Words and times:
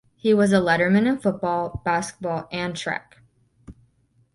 He 0.15 0.33
was 0.33 0.51
a 0.51 0.55
letterman 0.55 1.05
in 1.05 1.19
football, 1.19 1.79
basketball, 1.85 2.47
and 2.51 2.75
track. 2.75 3.17